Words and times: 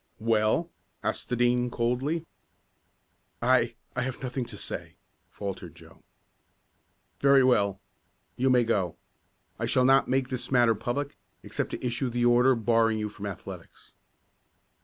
"Well?" 0.17 0.71
asked 1.03 1.29
the 1.29 1.35
Dean, 1.35 1.69
coldly. 1.69 2.25
"I 3.39 3.75
I 3.95 4.01
have 4.01 4.23
nothing 4.23 4.45
to 4.45 4.57
say," 4.57 4.95
faltered 5.29 5.75
Joe. 5.75 6.01
"Very 7.19 7.43
well. 7.43 7.79
You 8.35 8.49
may 8.49 8.63
go. 8.63 8.97
I 9.59 9.67
shall 9.67 9.85
not 9.85 10.07
make 10.07 10.29
this 10.29 10.49
matter 10.49 10.73
public, 10.73 11.17
except 11.43 11.69
to 11.69 11.85
issue 11.85 12.09
the 12.09 12.25
order 12.25 12.55
barring 12.55 12.97
you 12.97 13.09
from 13.09 13.27
athletics." 13.27 13.93